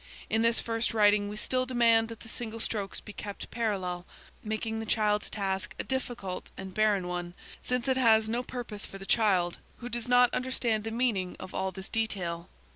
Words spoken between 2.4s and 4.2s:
strokes be kept parallel,